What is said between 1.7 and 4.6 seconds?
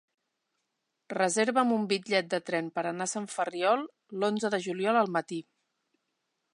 un bitllet de tren per anar a Sant Ferriol l'onze